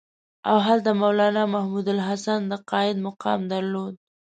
او 0.49 0.57
هلته 0.67 0.89
مولنا 1.01 1.43
محمودالحسن 1.53 2.39
د 2.51 2.53
قاید 2.71 2.97
مقام 3.07 3.39
درلود. 3.51 3.93